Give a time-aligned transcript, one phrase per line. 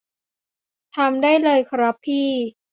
[0.95, 2.29] ทำได้เลยครับพี่